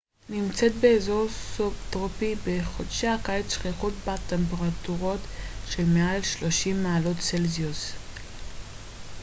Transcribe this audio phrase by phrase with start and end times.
[0.29, 5.19] מונטווידאו נמצאת באזור סובטרופי בחודשי הקיץ שכיחות בה טמפרטורות
[5.69, 7.91] של מעל 30 מעלות צלזיוס